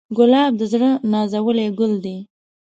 ګلاب 0.17 0.51
د 0.57 0.61
زړه 0.71 0.89
نازولی 1.11 1.67
ګل 1.77 1.93
دی. 2.03 2.17